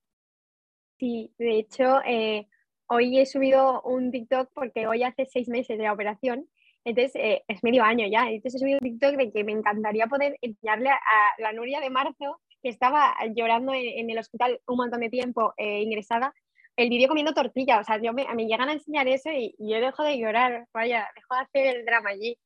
[0.98, 2.46] Sí, de hecho, eh,
[2.88, 6.48] hoy he subido un TikTok porque hoy hace seis meses de la operación.
[6.85, 8.29] Entonces, eh, es medio año ya.
[8.29, 10.98] Entonces, he subido un TikTok de que me encantaría poder enseñarle a,
[11.38, 15.83] la Nuria de marzo, que estaba llorando en, el hospital un montón de tiempo eh,
[15.83, 16.35] ingresada,
[16.77, 17.81] el vídeo comiendo tortilla.
[17.81, 20.66] O sea, yo me, me llegan a enseñar eso y, yo dejo de llorar.
[20.72, 22.38] Vaya, dejo de hacer el drama allí.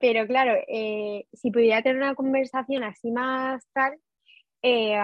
[0.00, 3.98] Pero claro, eh, si pudiera tener una conversación así más tal,
[4.62, 4.96] eh,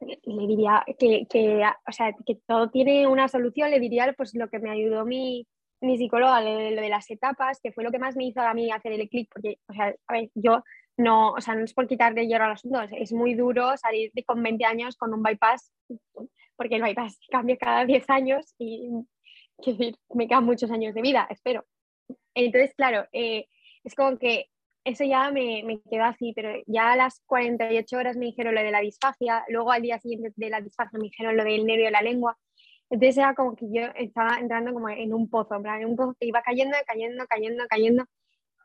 [0.00, 4.48] le diría que, que, o sea, que todo tiene una solución, le diría pues lo
[4.48, 5.46] que me ayudó mi,
[5.80, 8.40] mi psicóloga, lo de, lo de las etapas, que fue lo que más me hizo
[8.40, 10.62] a mí hacer el clic, porque, o sea, a ver, yo
[10.96, 14.24] no, o sea, no es por quitarle hierro al asunto, es, muy duro salir de,
[14.24, 15.72] con 20 años con un bypass,
[16.56, 18.90] porque el bypass cambia cada 10 años y,
[19.64, 21.64] decir, me quedan muchos años de vida, espero.
[22.34, 23.46] Entonces, claro, eh,
[23.84, 24.46] es como que
[24.84, 28.62] eso ya me, me quedó así, pero ya a las 48 horas me dijeron lo
[28.62, 31.86] de la disfagia, luego al día siguiente de la disfagia me dijeron lo del nervio
[31.86, 32.36] de la lengua.
[32.90, 36.26] Entonces era como que yo estaba entrando como en un pozo, en un pozo que
[36.26, 38.04] iba cayendo, cayendo, cayendo, cayendo.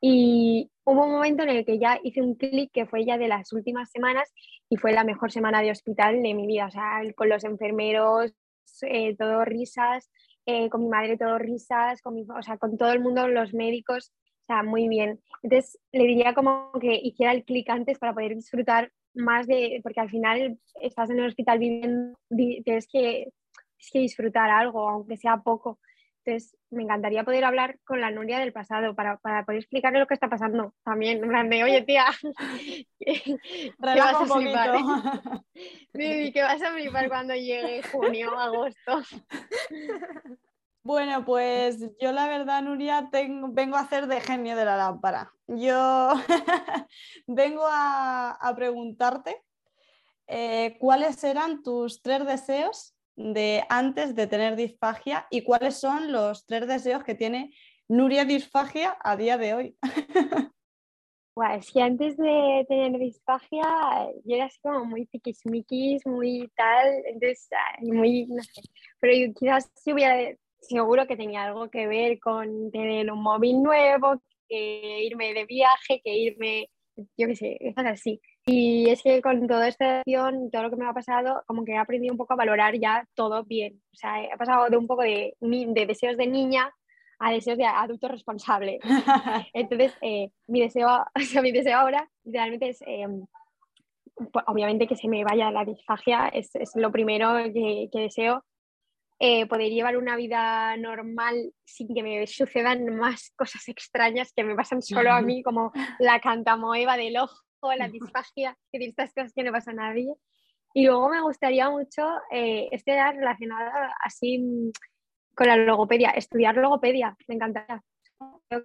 [0.02, 3.28] Y hubo un momento en el que ya hice un clic que fue ya de
[3.28, 4.34] las últimas semanas
[4.69, 8.34] y fue la mejor semana de hospital de mi vida, o sea, con los enfermeros,
[8.82, 10.10] eh, todo risas,
[10.45, 13.54] eh, con mi madre todo risas, con, mi, o sea, con todo el mundo, los
[13.54, 14.12] médicos,
[14.43, 15.21] o sea, muy bien.
[15.41, 20.01] Entonces, le diría como que hiciera el clic antes para poder disfrutar más de, porque
[20.01, 23.32] al final estás en el hospital viviendo, tienes que,
[23.77, 25.79] tienes que disfrutar algo, aunque sea poco.
[26.25, 30.08] Entonces, me encantaría poder hablar con la Nuria del pasado para, para poder explicarle lo
[30.08, 31.23] que está pasando también.
[31.23, 32.06] En plan de, oye, tía,
[33.79, 35.45] Relaja vas un a flipar, poquito.
[35.93, 39.01] Vivi, que vas a flipar cuando llegue junio, agosto.
[40.86, 43.10] Bueno, pues yo la verdad, Nuria,
[43.52, 45.32] vengo a hacer de genio de la lámpara.
[45.48, 46.12] Yo
[47.28, 49.41] vengo a, preguntarte
[50.28, 56.46] eh, cuáles eran tus tres deseos de antes de tener disfagia y cuáles son los
[56.46, 57.54] tres deseos que tiene
[57.88, 59.78] Nuria disfagia a día de hoy.
[61.36, 63.65] Guau, es que antes de tener disfagia,
[64.24, 67.50] yo era así como muy tiquismiquis, muy tal, entonces,
[67.82, 68.62] muy, no sé.
[69.00, 73.62] Pero yo quizás si hubiera, seguro que tenía algo que ver con tener un móvil
[73.62, 76.69] nuevo, que irme de viaje, que irme,
[77.17, 78.21] yo qué sé, cosas así.
[78.45, 81.73] Y es que con toda esta acción, todo lo que me ha pasado, como que
[81.73, 83.82] he aprendido un poco a valorar ya todo bien.
[83.93, 86.73] O sea, he pasado de un poco de, de deseos de niña
[87.19, 88.80] a deseos de adulto responsable.
[89.54, 93.08] Entonces, eh, mi, deseo, o sea, mi deseo ahora literalmente es, eh,
[94.32, 98.43] pues, obviamente que se me vaya la disfagia, es, es lo primero que, que deseo.
[99.19, 104.56] Eh, poder llevar una vida normal sin que me sucedan más cosas extrañas que me
[104.56, 107.41] pasan solo a mí, como la cantamoeba del ojo,
[107.78, 110.13] la disfagia, que de estas cosas que no pasa a nadie.
[110.73, 113.71] Y luego me gustaría mucho, eh, este era relacionado
[114.04, 114.71] así
[115.36, 117.82] con la logopedia, estudiar logopedia, me encantaría.
[118.52, 118.62] O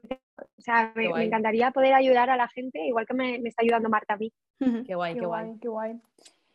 [0.58, 3.88] sea, me, me encantaría poder ayudar a la gente, igual que me, me está ayudando
[3.88, 4.32] Marta a mí.
[4.58, 5.44] Qué guay, qué, Qué guay.
[5.44, 6.00] guay, qué guay.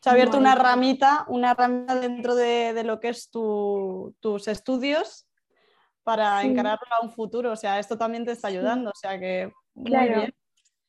[0.03, 4.49] Se ha abierto una ramita, una ramita dentro de, de lo que es tu- tus
[4.49, 5.25] estudios
[6.03, 6.47] para Sí.
[6.47, 7.51] encararlo a un futuro.
[7.53, 8.89] O sea, esto también te está ayudando.
[8.89, 10.19] O sea que muy Claro.
[10.21, 10.33] bien.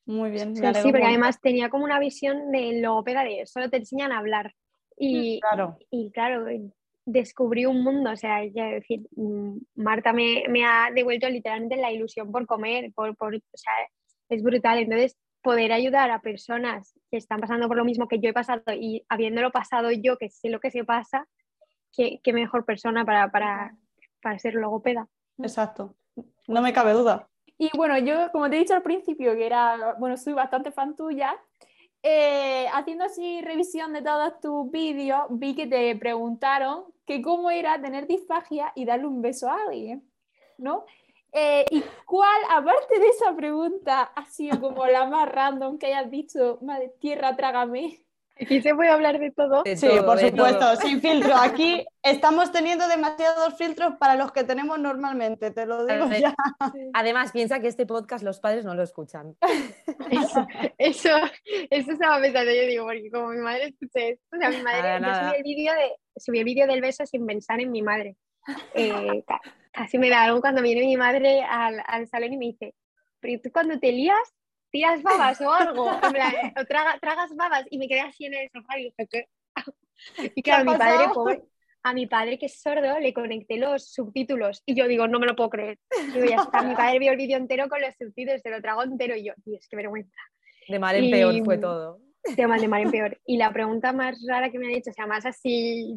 [0.06, 0.56] Muy bien.
[0.56, 4.18] Sí, sí, porque además tenía como una visión de logopeda de solo te enseñan a
[4.18, 4.52] hablar.
[4.98, 5.78] Y, Claro.
[5.90, 6.44] y claro,
[7.06, 11.92] descubrí un mundo, o sea, ya decir, mm, Marta me, me ha devuelto literalmente la
[11.92, 13.72] ilusión por comer, por, por, o sea,
[14.28, 14.78] es brutal.
[14.78, 18.62] Entonces, poder ayudar a personas que están pasando por lo mismo que yo he pasado
[18.72, 21.28] y habiéndolo pasado yo, que sé lo que se pasa,
[21.92, 23.76] qué, qué mejor persona para, para,
[24.20, 25.06] para ser logopeda.
[25.38, 25.94] Exacto.
[26.48, 27.28] No me cabe duda.
[27.58, 30.96] Y bueno, yo, como te he dicho al principio, que era, bueno, soy bastante fan
[30.96, 31.36] tuya,
[32.02, 37.80] eh, haciendo así revisión de todos tus vídeos, vi que te preguntaron que cómo era
[37.80, 40.10] tener disfagia y darle un beso a alguien,
[40.58, 40.84] ¿no?
[41.34, 46.10] Eh, ¿Y cuál, aparte de esa pregunta, ha sido como la más random que hayas
[46.10, 48.00] dicho, madre tierra, trágame?
[48.40, 49.62] Aquí se puede hablar de todo.
[49.62, 50.76] De Sí, todo, por supuesto, todo.
[50.76, 51.36] sin filtro.
[51.36, 56.20] Aquí estamos teniendo demasiados filtros para los que tenemos normalmente, te lo digo ver.
[56.20, 56.34] ya.
[56.94, 59.36] Además, piensa que este podcast los padres no lo escuchan.
[60.10, 60.46] Eso,
[60.78, 61.08] eso,
[61.70, 64.82] eso estaba pensando yo, digo, porque como mi madre escuché esto, o sea, mi madre,
[64.82, 65.28] Nada, yo nada.
[65.30, 68.16] subí el vídeo de, subí el vídeo del beso sin pensar en mi madre.
[68.74, 69.24] Eh,
[69.74, 72.74] casi me da algo cuando viene mi madre al, al salón y me dice,
[73.20, 74.18] pero tú cuando te lías,
[74.70, 78.50] tiras babas o algo, plan, o traga- tragas babas, y me quedé así en el
[78.50, 79.28] sofá y dije, ¿qué?
[80.34, 81.42] Y ¿Qué ha claro, mi padre, pobre,
[81.82, 85.26] a mi padre que es sordo, le conecté los subtítulos y yo digo, no me
[85.26, 85.78] lo puedo creer.
[86.12, 88.82] Digo, ya está, mi padre vio el vídeo entero con los subtítulos, se lo trago
[88.82, 90.16] entero y yo, Dios, qué vergüenza
[90.68, 92.00] De mal en peor fue todo.
[92.36, 93.20] de mal de mal en peor.
[93.26, 95.94] Y la pregunta más rara que me han hecho, o sea, más así,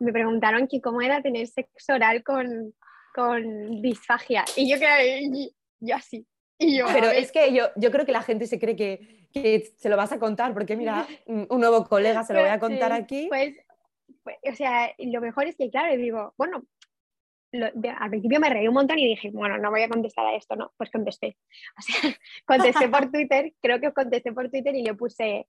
[0.00, 2.74] me preguntaron que cómo era tener sexo oral con,
[3.14, 4.44] con disfagia.
[4.56, 6.26] Y yo que y- yo así.
[6.58, 9.72] Y yo, Pero es que yo, yo creo que la gente se cree que, que
[9.76, 12.92] se lo vas a contar, porque mira, un nuevo colega se lo voy a contar
[12.94, 13.26] Sí, aquí.
[13.28, 13.56] pues,
[14.22, 16.64] pues, o sea, lo mejor es que, claro, digo, bueno,
[17.50, 17.66] lo-
[17.98, 20.54] al principio me reí un montón y dije, bueno, no voy a contestar a esto,
[20.54, 21.36] no, pues contesté.
[21.78, 25.48] O sea, contesté por Twitter, creo que contesté por Twitter y le puse,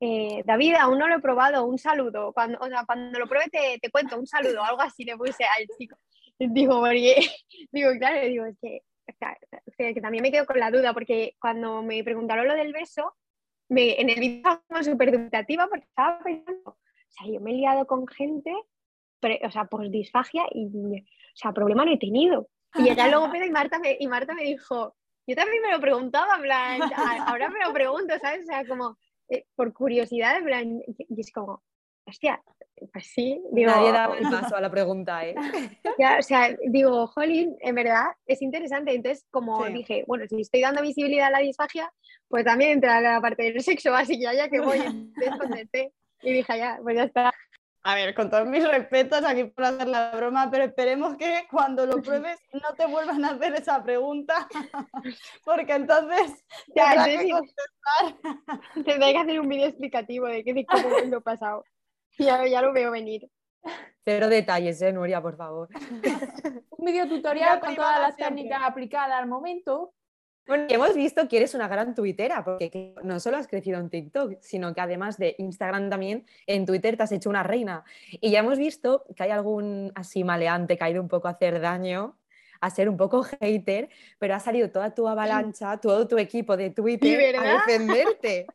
[0.00, 2.32] eh, David, aún no lo he probado, un saludo.
[2.32, 5.44] Cuando, o sea, cuando lo pruebe te, te cuento, un saludo, algo así le puse
[5.44, 5.96] al chico.
[6.54, 7.16] Digo, porque,
[7.72, 9.36] digo, claro, digo, es que, o sea,
[9.94, 13.14] que, también me quedo con la duda, porque cuando me preguntaron lo del beso,
[13.68, 16.76] me, en el vídeo estaba súper dubitativa porque estaba pensando, o
[17.08, 18.52] sea, yo me he liado con gente,
[19.20, 21.02] pre- o sea, por disfagia y, o
[21.34, 22.48] sea, problema no he tenido.
[22.74, 24.94] Y llegué logopeda y Marta me, y Marta me dijo,
[25.26, 28.42] yo también me lo preguntaba, en plan, "A- ahora me lo pregunto, ¿sabes?
[28.42, 28.96] O sea, como
[29.28, 31.62] eh, por curiosidad, en plan, y y es como,
[32.06, 32.42] hostia,
[32.92, 35.34] pues sí, digo, Nadie daba el paso a la pregunta, ¿eh?
[35.98, 38.94] ya, o sea, digo, jolín, en verdad es interesante.
[38.94, 39.72] Entonces, como Sí.
[39.72, 41.92] dije, bueno, si estoy dando visibilidad a la disfagia,
[42.28, 45.92] pues también entra la parte del sexo, así que ya, ya que voy, entonces contesté
[46.22, 47.32] y dije, ya, pues ya está.
[47.88, 51.86] A ver, con todos mis respetos aquí por hacer la broma, pero esperemos que cuando
[51.86, 54.48] lo pruebes no te vuelvan a hacer esa pregunta,
[55.44, 58.84] porque entonces Ya, tendrás entonces que contestar.
[58.84, 61.64] tendré que hacer un vídeo explicativo de qué cómo lo pasado.
[62.18, 63.28] Ya, ya lo veo venir.
[64.04, 65.68] Cero detalles, ¿eh, Nuria, por favor.
[66.70, 68.36] Un video tutorial con todas las siempre.
[68.36, 69.92] técnicas aplicadas al momento.
[70.46, 73.80] Bueno, y hemos visto que eres una gran tuitera, porque que no solo has crecido
[73.80, 77.84] en TikTok, sino que además de Instagram también, en Twitter te has hecho una reina.
[78.12, 81.32] Y ya hemos visto que hay algún así maleante que ha ido un poco a
[81.32, 82.16] hacer daño,
[82.60, 83.88] a ser un poco hater,
[84.20, 88.46] pero ha salido toda tu avalancha, todo tu equipo de Twitter a defenderte.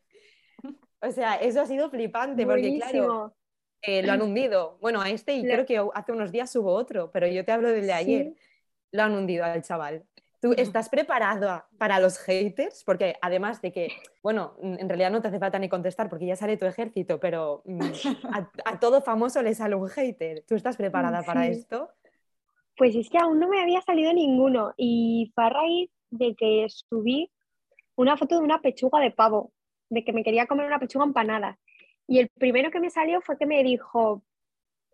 [1.01, 3.35] O sea, eso ha sido flipante, porque claro.
[3.81, 4.77] Eh, lo han hundido.
[4.81, 7.69] Bueno, a este y creo que hace unos días hubo otro, pero yo te hablo
[7.69, 8.25] del de ayer.
[8.25, 8.35] Sí.
[8.91, 10.03] Lo han hundido al chaval.
[10.41, 12.83] ¿Tú estás preparado para los haters?
[12.83, 13.89] Porque además de que,
[14.23, 17.19] bueno, mm, en realidad no te hace falta ni contestar porque ya sale tu ejército,
[17.19, 17.81] pero mm,
[18.33, 20.43] a, a todo famoso le sale un hater.
[20.47, 21.91] ¿Tú estás preparada para esto?
[22.75, 26.65] Pues es que aún no me había salido ninguno y fue a raíz de que
[26.69, 27.29] subí
[27.95, 29.53] una foto de una pechuga de pavo,
[29.89, 31.59] de que me quería comer una pechuga empanada.
[32.11, 34.21] Y el primero que me salió fue que me dijo,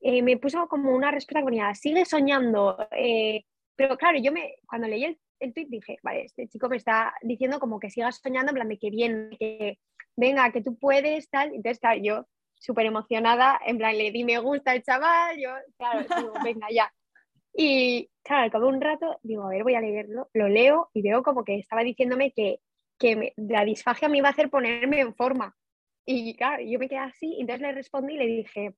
[0.02, 3.44] eh, me puso como una respuesta que ponía, sigue soñando, eh,
[3.76, 7.16] Pero claro, yo me, cuando leí el, el tweet dije, vale, este chico me está
[7.24, 9.80] diciendo como que sigas soñando, en plan de que bien, que
[10.16, 11.56] venga, que tú puedes, tal.
[11.56, 16.02] Entonces, claro, yo súper emocionada, en plan, le di me gusta al chaval, yo, claro,
[16.02, 16.94] digo, venga, ya.
[17.52, 20.92] Y claro, al cabo de un rato, digo, a ver, voy a leerlo, lo leo
[20.94, 22.60] y veo como que estaba diciéndome que,
[23.00, 25.56] que la disfagia me iba a hacer ponerme en forma.
[26.08, 28.74] Y claro, yo me quedé así, entonces le respondí y le dije,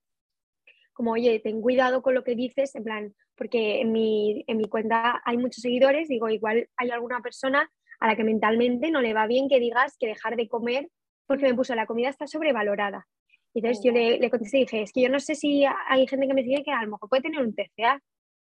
[0.94, 4.68] como, oye, ten cuidado con lo que dices, en plan, porque en mi, en mi
[4.68, 9.13] cuenta hay muchos seguidores, digo, igual hay alguna persona a la que mentalmente no le
[9.13, 10.89] va bien que digas que dejar de comer
[11.28, 13.08] porque me puso la comida está sobrevalorada.
[13.54, 16.08] Y entonces yo le, le contesté y dije, es que yo no sé si hay
[16.08, 18.02] gente que me sigue que a lo mejor puede tener un TCA,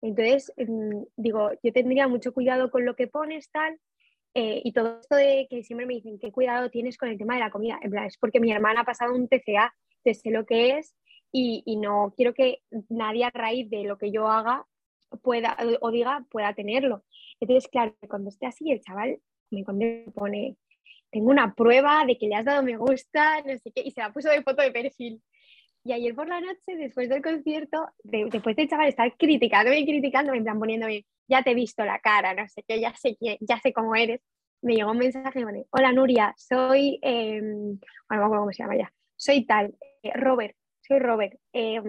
[0.00, 3.78] entonces, mm, digo, yo tendría mucho cuidado con lo que pones, tal.
[4.40, 7.34] Eh, y todo esto de que siempre me dicen, ¿qué cuidado tienes con el tema
[7.34, 7.80] de la comida?
[7.82, 9.74] En plan, es porque mi hermana ha pasado un TCA,
[10.04, 10.94] sé lo que es
[11.32, 14.64] y, y, no quiero que nadie a raíz de lo que yo haga
[15.22, 17.02] pueda o diga pueda tenerlo.
[17.40, 19.20] Entonces, claro, cuando esté así, el chaval
[19.50, 20.56] me pone,
[21.10, 24.02] tengo una prueba de que le has dado me gusta, no sé qué, y se
[24.02, 25.20] la puso de foto de perfil.
[25.88, 30.36] Y ayer por la noche, después del concierto, después de chaval estar criticándome y criticándome,
[30.36, 33.38] en plan poniéndome, ya te he visto la cara, no sé qué, ya sé, qué,
[33.40, 34.20] ya sé cómo eres,
[34.60, 37.78] me llegó un mensaje me hola Nuria, soy, eh, bueno,
[38.10, 40.54] no me acuerdo cómo se llama ya, soy tal, eh, Robert,
[40.86, 41.80] soy Robert, eh,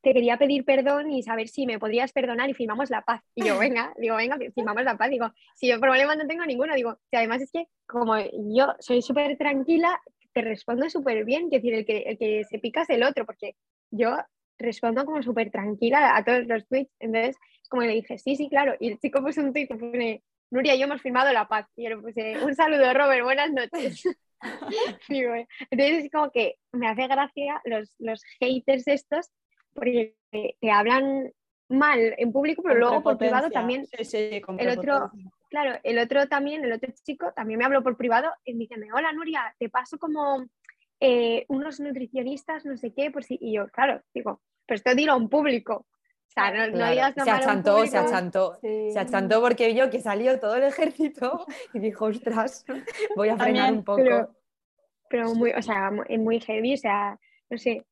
[0.00, 3.22] te quería pedir perdón y saber si me podrías perdonar y firmamos la paz.
[3.36, 5.10] Y yo, venga, digo, venga, firmamos la paz.
[5.10, 9.00] Digo, si yo problema no tengo ninguno, digo, y además es que como yo soy
[9.00, 10.00] súper tranquila,
[10.32, 13.26] te respondo súper bien, es decir, el que, el que se pica es el otro,
[13.26, 13.56] porque
[13.90, 14.16] yo
[14.58, 17.36] respondo como súper tranquila a todos los tweets, entonces
[17.68, 20.76] como le dije, sí, sí, claro, y el chico puso un tweet que pone, Nuria,
[20.76, 24.02] yo hemos firmado la paz, y yo le puse, un saludo, Robert, buenas noches.
[25.08, 29.30] entonces es como que me hace gracia los, los haters estos,
[29.72, 31.32] porque te hablan
[31.68, 33.86] mal en público, pero luego por privado también.
[33.86, 35.10] Sí, sí, el otro,
[35.52, 38.74] claro, el otro también, el otro chico también me habló por privado y me dice,
[38.94, 40.46] hola Nuria, te paso como
[40.98, 43.36] eh, unos nutricionistas, no sé qué, por si.
[43.38, 45.74] Y yo, claro, digo, pero esto dilo en público.
[45.84, 50.40] O sea, no, no digas se achantó, se achantó, se achantó porque yo que salió
[50.40, 52.64] todo el ejército y dijo, ostras,
[53.14, 53.98] voy a frenar un poco.
[54.02, 54.34] Pero,
[55.10, 57.84] pero muy, o sea, muy heavy, o sea, no sé,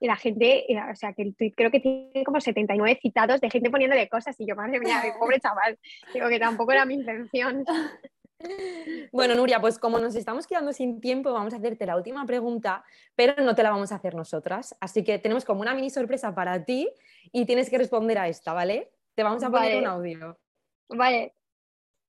[0.00, 3.50] y la gente, o sea, que el tweet creo que tiene como 79 citados de
[3.50, 5.78] gente poniéndole cosas y yo, madre mía, pobre chaval,
[6.12, 7.64] digo que tampoco era mi intención.
[9.10, 12.84] Bueno, Nuria, pues como nos estamos quedando sin tiempo, vamos a hacerte la última pregunta,
[13.16, 14.76] pero no te la vamos a hacer nosotras.
[14.80, 16.88] Así que tenemos como una mini sorpresa para ti
[17.32, 18.92] y tienes que responder a esta, ¿vale?
[19.16, 20.38] Te vamos a poner un audio.
[20.88, 21.34] Vale.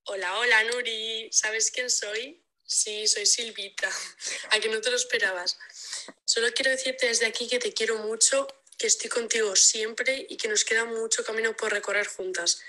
[0.05, 1.29] Hola, hola, Nuri.
[1.31, 2.43] ¿Sabes quién soy?
[2.63, 3.89] Sí, soy Silvita.
[4.51, 5.57] A que no te lo esperabas.
[6.25, 10.47] Solo quiero decirte desde aquí que te quiero mucho, que estoy contigo siempre y que
[10.47, 12.61] nos queda mucho camino por recorrer juntas.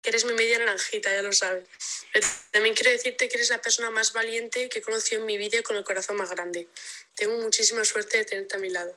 [0.00, 1.68] Que eres mi media naranjita, ya lo sabes.
[2.50, 5.58] también quiero decirte que eres la persona más valiente que he conocido en mi vida
[5.58, 6.68] y con el corazón más grande.
[7.14, 8.96] Tengo muchísima suerte de tenerte a mi lado.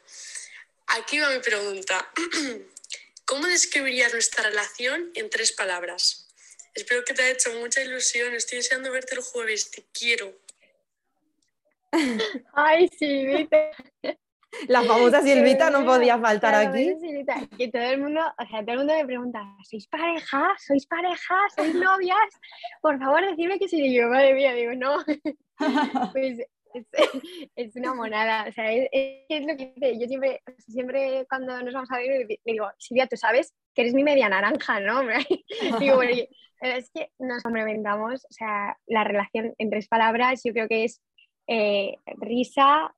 [0.87, 2.11] Aquí va mi pregunta.
[3.25, 6.27] ¿Cómo describirías nuestra relación en tres palabras?
[6.75, 8.35] Espero que te haya hecho mucha ilusión.
[8.35, 9.71] Estoy deseando verte el jueves.
[9.71, 10.37] Te quiero.
[12.53, 13.71] Ay, Silvita.
[14.67, 16.93] La famosa Silvita no podía faltar aquí.
[17.57, 20.55] Que todo el mundo, o sea, todo el mundo me pregunta, ¿sois pareja?
[20.59, 21.35] ¿Sois pareja?
[21.55, 22.29] ¿Sois novias?
[22.81, 23.93] Por favor, decime que sí.
[23.93, 24.97] yo, madre mía, digo, no.
[26.13, 26.39] Pues
[27.55, 28.45] es, una monada.
[28.47, 29.99] O sea, es, es, lo que dice.
[29.99, 33.93] Yo siempre, siempre cuando nos vamos a ver, le digo, Silvia, tú sabes que eres
[33.93, 35.01] mi media naranja, ¿no?
[35.79, 40.85] digo, es que nos complementamos, o sea, la relación en tres palabras, yo creo que
[40.85, 41.01] es
[41.47, 42.95] eh, risa,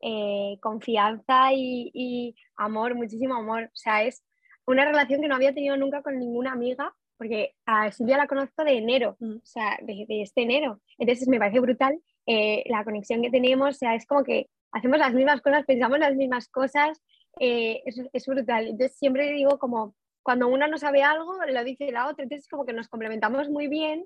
[0.00, 3.64] eh, confianza y, amor, muchísimo amor.
[3.64, 4.22] O sea, es
[4.66, 8.64] una relación que no había tenido nunca con ninguna amiga, porque a Silvia la conozco
[8.64, 9.36] de enero, mm.
[9.36, 10.80] o sea, de, este enero.
[10.98, 14.98] Entonces me parece brutal eh, la conexión que tenemos, o sea, es como que hacemos
[14.98, 17.02] las mismas cosas, pensamos las mismas cosas,
[17.38, 18.66] es, es, brutal.
[18.68, 22.66] Entonces siempre digo como, cuando una no sabe algo, lo dice la otra, entonces como
[22.66, 24.04] que nos complementamos muy bien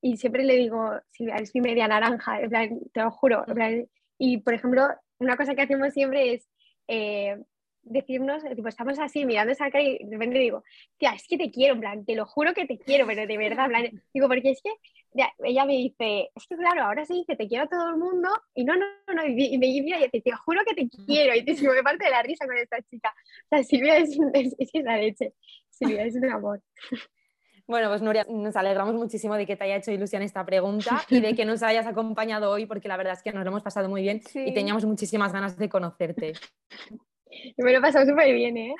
[0.00, 3.44] y siempre le digo, Silvia, es mi media naranja, te lo juro.
[4.18, 6.48] y por ejemplo, una cosa que hacemos siempre es
[6.86, 7.36] eh,
[7.82, 10.62] decirnos, tipo, estamos así mirando esa cara y de repente digo,
[10.98, 13.36] tía, es que te quiero, en plan, te lo juro que te quiero, pero de
[13.38, 13.68] verdad,
[14.12, 14.70] digo, porque es que
[15.44, 18.28] ella me dice, es que claro, ahora se dice, te quiero a todo el mundo,
[18.54, 21.54] y no, no, no, y me dice, y te, juro que te quiero, y te
[21.68, 23.14] me parte de la risa con esta chica.
[23.44, 25.32] O sea, Silvia es, es, es la leche,
[25.70, 26.62] Silvia es un amor.
[27.68, 31.20] Bueno, pues Nuria, nos alegramos muchísimo de que te haya hecho ilusión esta pregunta y
[31.20, 33.90] de que nos hayas acompañado hoy, porque la verdad es que nos lo hemos pasado
[33.90, 36.32] muy bien y teníamos muchísimas ganas de conocerte.
[37.58, 38.74] Me lo he pasado súper bien, ¿eh?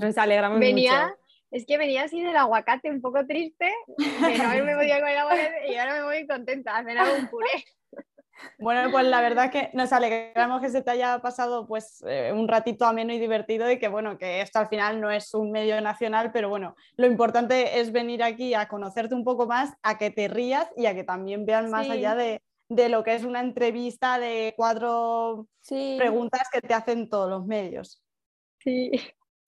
[0.00, 1.16] Nos alegramos venía, mucho.
[1.50, 5.70] Es que venía así del aguacate un poco triste, de no haberme podido comer aguacate
[5.70, 7.64] y ahora me voy contenta a cenar un puré.
[8.58, 12.48] Bueno, pues la verdad que nos alegramos que se te haya pasado pues eh, un
[12.48, 15.80] ratito ameno y divertido y que bueno, que esto al final no es un medio
[15.80, 20.10] nacional, pero bueno, lo importante es venir aquí a conocerte un poco más, a que
[20.10, 21.92] te rías y a que también vean más Sí.
[21.92, 27.08] allá de, de lo que es una entrevista de cuatro Sí, preguntas que te hacen
[27.08, 28.02] todos los medios.
[28.60, 28.90] Sí,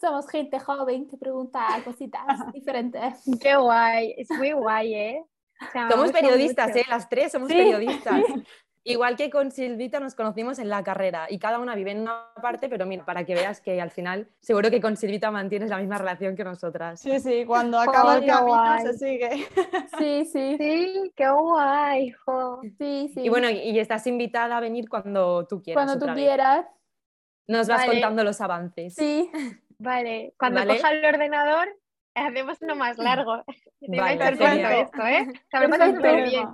[0.00, 2.24] somos gente joven que pregunta cositas
[2.54, 3.22] diferentes.
[3.40, 5.24] qué guay, es muy guay, ¿eh?
[5.62, 6.78] O sea, me Somos periodistas, mucho.
[6.80, 6.84] ¿eh?
[6.88, 8.22] Las tres somos Sí, periodistas.
[8.82, 12.28] Igual que con Silvita nos conocimos en la carrera y cada una vive en una
[12.40, 15.76] parte, pero mira, para que veas que al final seguro que con Silvita mantienes la
[15.76, 16.98] misma relación que nosotras.
[16.98, 18.82] Sí, sí, cuando acaba el camino guay.
[18.86, 19.30] se sigue.
[19.98, 22.60] Sí, sí, Sí, qué guay, jo.
[22.78, 23.20] sí, sí.
[23.20, 25.84] Y bueno, y- estás invitada a venir cuando tú quieras.
[25.84, 26.14] cuando tú vez.
[26.24, 26.66] quieras.
[27.48, 27.92] Nos vas Vale.
[27.92, 28.94] contando los avances.
[28.94, 29.30] Sí,
[29.78, 30.76] Vale, cuando Vale.
[30.76, 31.68] coja el ordenador,
[32.14, 33.44] hacemos uno más largo.
[33.80, 34.14] Vale,
[34.82, 35.26] esto, ¿eh?
[35.50, 36.48] Súper bien.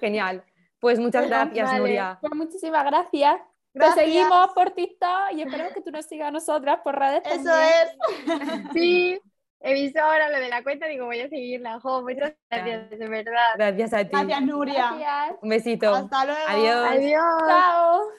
[0.00, 0.44] Genial.
[0.82, 1.78] Pues muchas Bueno, gracias, vale.
[1.78, 2.18] Nuria.
[2.20, 3.36] pues muchísimas gracias.
[3.72, 4.04] Te Gracias.
[4.04, 7.72] seguimos por TikTok y esperamos que tú nos sigas a nosotras por redes Eso también.
[8.64, 8.72] es.
[8.74, 9.20] Sí,
[9.60, 11.80] he visto ahora lo de la cuenta, digo, voy a seguirla.
[11.80, 13.54] Jo, muchas gracias, de verdad.
[13.56, 14.10] Gracias a ti.
[14.10, 14.92] Gracias, Nuria.
[14.98, 15.36] Gracias.
[15.40, 15.94] Un besito.
[15.94, 16.40] Hasta luego.
[16.48, 16.86] Adiós.
[16.90, 17.22] Adiós.
[17.46, 18.02] Chao.